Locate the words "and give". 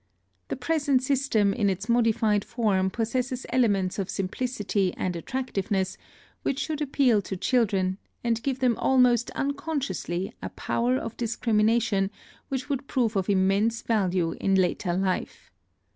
8.23-8.57